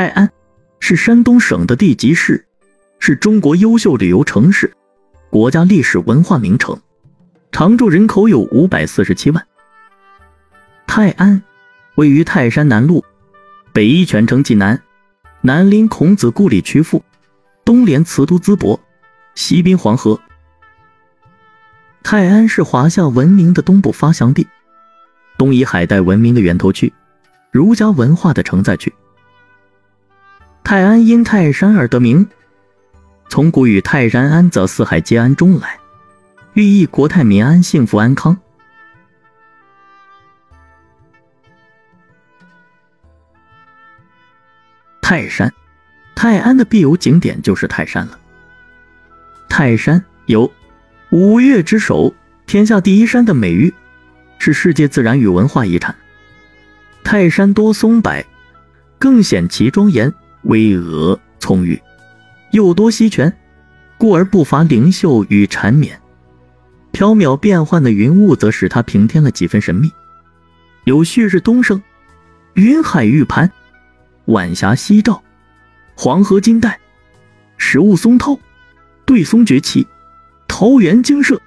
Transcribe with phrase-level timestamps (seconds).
[0.00, 0.32] 泰安
[0.78, 2.42] 是山东省的地级市，
[3.00, 4.72] 是中国优秀旅游城市，
[5.28, 6.80] 国家历史文化名城，
[7.52, 9.46] 常住人口有五百四十七万。
[10.86, 11.42] 泰安
[11.96, 13.04] 位于泰山南麓，
[13.74, 14.80] 北依泉城济南，
[15.42, 17.04] 南临孔子故里曲阜，
[17.62, 18.80] 东连瓷都淄博，
[19.34, 20.18] 西滨黄河。
[22.02, 24.48] 泰安是华夏文明的东部发祥地，
[25.36, 26.90] 东夷海带文明的源头区，
[27.50, 28.90] 儒家文化的承载区。
[30.70, 32.28] 泰安因泰山而得名，
[33.28, 35.76] 从古语“泰山安则四海皆安”中来，
[36.52, 38.38] 寓意国泰民安、幸福安康。
[45.02, 45.52] 泰山，
[46.14, 48.16] 泰安的必游景点就是泰山了。
[49.48, 50.48] 泰山有
[51.10, 52.14] “五岳之首，
[52.46, 53.74] 天下第一山”的美誉，
[54.38, 55.92] 是世界自然与文化遗产。
[57.02, 58.24] 泰山多松柏，
[59.00, 60.14] 更显其庄严。
[60.42, 61.80] 巍峨葱郁，
[62.52, 63.34] 又多溪泉，
[63.98, 66.00] 故而不乏灵秀与缠绵。
[66.92, 69.90] 缥缈变幻的云雾则使它平添了几分神秘。
[70.84, 71.80] 有旭日东升，
[72.54, 73.50] 云海玉盘，
[74.24, 75.22] 晚霞夕照，
[75.94, 76.78] 黄河金带，
[77.58, 78.38] 石雾松涛，
[79.04, 79.86] 对松崛起，
[80.48, 81.40] 桃源精舍，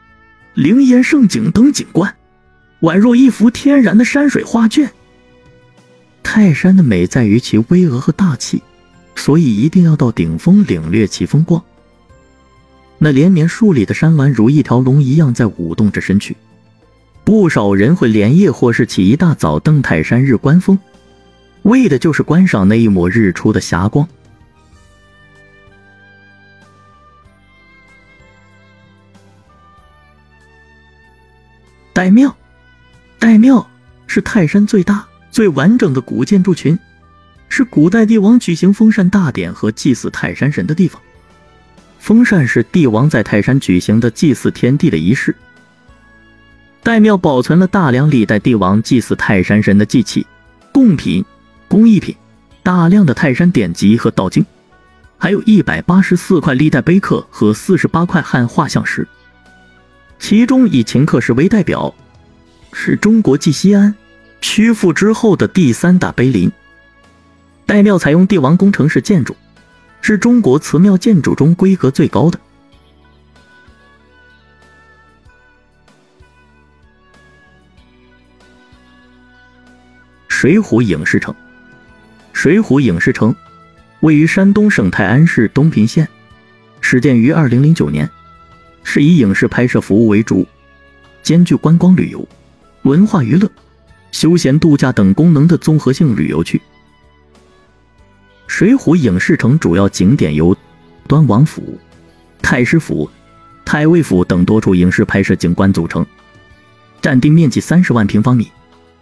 [0.53, 2.15] 灵岩胜景等景观，
[2.81, 4.89] 宛若一幅天然的山水画卷。
[6.21, 8.63] 泰山的美在于其巍峨和大气。
[9.15, 11.63] 所以一定要到顶峰领略其风光。
[12.97, 16.35] 那连绵数里的山峦如一条龙一样在舞动着身躯，
[17.23, 20.77] 不少人会连夜或是起一大早登泰山日观峰，
[21.63, 24.07] 为的就是观赏那一抹日出的霞光。
[31.93, 32.35] 岱庙，
[33.19, 33.69] 岱庙
[34.07, 36.77] 是泰山最大、最完整的古建筑群。
[37.55, 40.99] 是古代帝王举行封禅大典和祭祀泰山神的地方。
[41.99, 45.35] 封禅是帝王在泰山举行的祭祀天地的仪式。
[46.83, 50.25] 岱庙保存了大量历代帝王祭祀泰山神的祭器、
[50.71, 51.23] 贡品、
[51.67, 52.15] 工艺品，
[52.63, 54.43] 大量的泰山典籍和道经，
[55.19, 59.07] 还有一百八十四块历代碑刻和四十八块汉画像石。
[60.17, 61.93] 其中以秦刻石为代表，
[62.71, 63.93] 是中国继西安、
[64.41, 66.51] 曲阜之后的第三大碑林。
[67.65, 69.35] 岱庙采用帝王工程式建筑，
[70.01, 72.39] 是中国祠庙建筑中规格最高的。
[80.27, 81.33] 水浒影视城，
[82.33, 83.33] 水浒影视城
[84.01, 86.05] 位于山东省泰安市东平县，
[86.81, 88.07] 始建于二零零九年，
[88.83, 90.45] 是以影视拍摄服务为主，
[91.21, 92.27] 兼具观光旅游、
[92.81, 93.49] 文化娱乐、
[94.11, 96.61] 休闲度假等功能的综合性旅游区。
[98.53, 100.55] 水浒影视城主要景点有
[101.07, 101.75] 端王府、
[102.39, 103.09] 太师府、
[103.65, 106.05] 太尉府等多处影视拍摄景观组成，
[107.01, 108.51] 占地面积三十万平方米，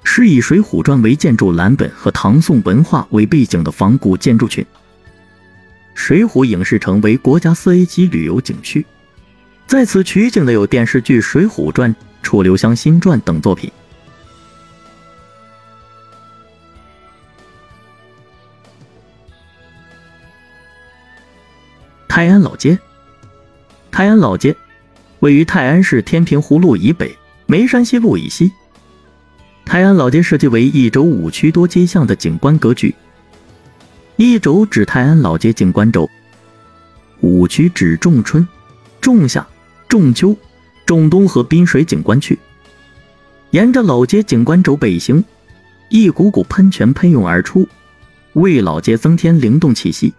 [0.06, 4.66] 是以《水浒传》为建筑蓝本和唐宋文化为背景的仿古建筑群。
[5.96, 8.86] 水浒影视城为国家四 A 级旅游景区，
[9.68, 13.70] 在此取景的有电视剧《水浒传》《楚留香新传》等作品。
[22.14, 22.78] 泰安老街，
[23.90, 24.54] 泰安老街
[25.22, 28.52] 位于泰安市天平湖路以北、梅山西路以西。
[29.64, 32.94] 泰安老街设计为一轴五区多街巷的景观格局。
[34.18, 36.10] 一轴指泰安老街景观轴，
[37.22, 38.46] 五区指仲春、
[39.00, 39.48] 仲夏、
[39.88, 40.36] 仲秋、
[40.86, 42.38] 仲冬和滨水景观区。
[43.52, 45.24] 沿着老街景观轴北行，
[45.88, 47.66] 一股股喷泉喷涌而出，
[48.34, 50.14] 为老街增添灵动气息。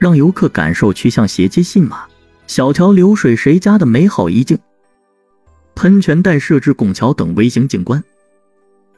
[0.00, 2.06] 让游客感受曲巷斜街信马、
[2.46, 4.58] 小桥流水谁家的美好意境。
[5.74, 8.02] 喷泉带设置拱桥等微型景观，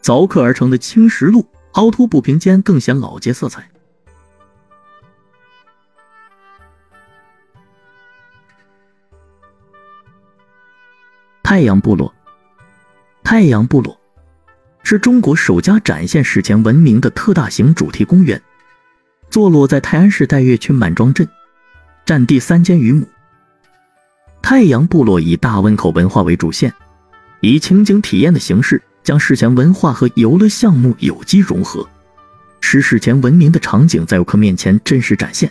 [0.01, 3.69] 凿刻而成的青石路凹凸不平间更显老街色彩。
[11.43, 12.15] 太阳部落，
[13.25, 13.99] 太阳部落
[14.85, 18.41] 是中国首家展现史前文明的特大型主题公园。
[19.33, 21.27] 坐落在泰安市岱岳区满庄镇，
[22.05, 23.09] 占地三千余亩。
[24.43, 26.71] 太阳部落以大汶口文化为主线，
[27.41, 31.89] 以情景体验的形式，将史前文化和游乐项目有机融合，
[32.61, 35.51] 使史前文明的场景在游客面前真实展现。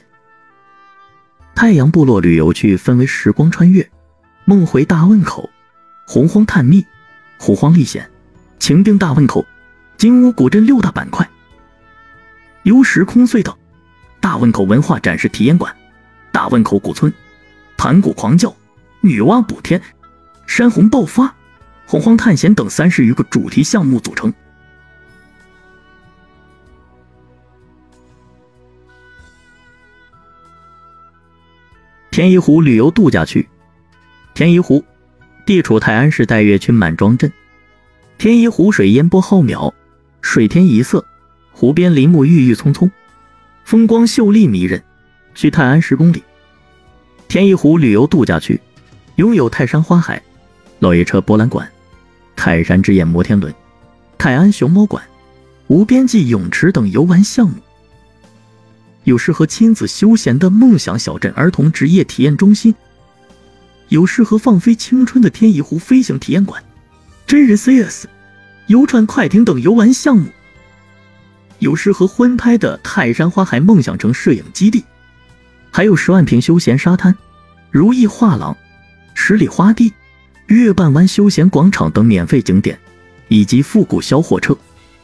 [1.55, 3.89] 太阳部落旅游区分为时光穿越、
[4.45, 5.49] 梦回大汶口、
[6.05, 6.85] 洪荒探秘、
[7.39, 8.07] 虎荒历险、
[8.59, 9.43] 情定大汶口、
[9.97, 11.27] 金乌古镇六大板块，
[12.61, 13.57] 由时空隧道。
[14.31, 15.75] 大汶口文化展示体验馆、
[16.31, 17.13] 大汶口古村、
[17.75, 18.55] 盘古狂叫、
[19.01, 19.81] 女娲补天、
[20.47, 21.35] 山洪爆发、
[21.85, 24.33] 洪荒探险等三十余个主题项目组成。
[32.09, 33.45] 天一湖旅游度假区，
[34.33, 34.81] 天一湖
[35.45, 37.29] 地处泰安市岱岳区满庄镇。
[38.17, 39.73] 天一湖水烟波浩渺，
[40.21, 41.05] 水天一色，
[41.51, 42.89] 湖边林木郁郁葱葱，
[43.63, 44.81] 风光秀丽迷人。
[45.33, 46.21] 距泰安十公里。
[47.29, 48.59] 天一湖旅游度假区
[49.15, 50.21] 拥有泰山花海、
[50.79, 51.65] 老爷车博览馆、
[52.35, 53.53] 泰山之眼摩天轮、
[54.17, 55.01] 泰安熊猫馆、
[55.67, 57.55] 无边际泳池等游玩项目。
[59.05, 62.75] 有适合亲子休闲的梦想小镇儿童职业体验中心，
[63.87, 66.61] 有适合放飞青春的天一湖飞行体验馆、
[67.25, 68.05] 真人 CS、
[68.67, 70.25] 游船快艇等游玩项目，
[71.61, 74.83] 有适合婚拍的泰山花海梦想城摄影基地，
[75.69, 77.15] 还有十万平休闲沙滩、
[77.69, 78.57] 如意画廊、
[79.13, 79.93] 十里花地、
[80.47, 82.79] 月半湾休闲广场等免费景点，
[83.27, 84.57] 以及复古小火车、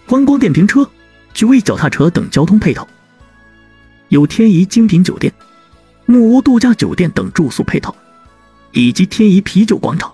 [0.07, 0.89] 观光电瓶车、
[1.31, 2.87] 趣味脚踏车等交通配套。
[4.09, 5.31] 有天怡精品酒店、
[6.07, 7.95] 木屋度假酒店等住宿配套，
[8.71, 10.11] 以及天怡啤酒广场、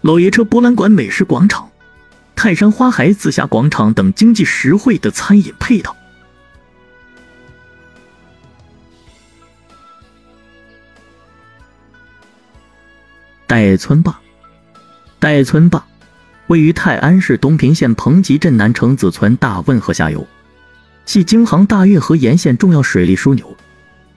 [0.00, 1.69] 老爷车博览馆美食广场、
[2.42, 5.94] 泰山花海紫霞广场等经济实惠的餐饮配套。
[13.46, 14.18] 戴村坝，
[15.18, 15.84] 戴村坝
[16.46, 20.26] 位于泰安市东平县彭集镇南城子村大汶河下游。
[21.04, 23.54] 系京杭大运河沿线重要水利枢纽，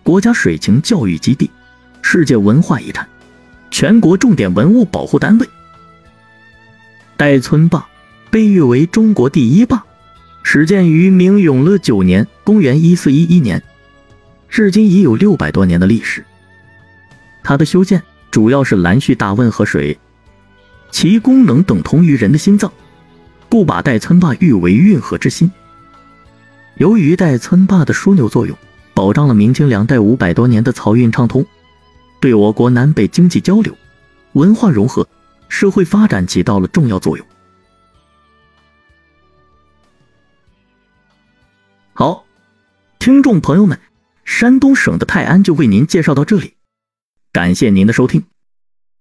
[0.01, 1.51] 国家水情教育基地，
[2.01, 3.05] 世界文化遗产，
[3.69, 5.49] 全国重点文物保护单位。
[7.17, 7.85] 戴村坝
[8.33, 9.83] 被誉为中国第一坝，
[10.41, 13.63] 始建于明永乐九年（公元1411年），
[14.49, 16.25] 至今已有六百多年的历史。
[17.43, 18.01] 它的修建
[18.31, 19.95] 主要是拦蓄大汶河水，
[20.89, 22.73] 其功能等同于人的心脏，
[23.49, 25.51] 故把岱村坝誉为运河之心。
[26.77, 28.57] 由于岱村坝的枢纽作用，
[28.95, 31.45] 保障了明清两代五百多年的漕运畅通，
[32.19, 33.71] 对我国南北经济交流、
[34.31, 35.07] 文化融合、
[35.49, 37.23] 社会发展起到了重要作用。
[41.95, 42.25] 好，
[42.97, 43.79] 听众朋友们，
[44.25, 46.55] 山东省的泰安就为您介绍到这里，
[47.31, 48.25] 感谢您的收听。